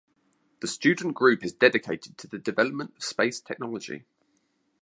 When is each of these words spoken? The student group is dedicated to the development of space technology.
The 0.61 0.67
student 0.67 1.13
group 1.13 1.43
is 1.45 1.53
dedicated 1.53 2.17
to 2.17 2.27
the 2.27 2.39
development 2.39 2.95
of 2.97 3.03
space 3.03 3.39
technology. 3.39 4.05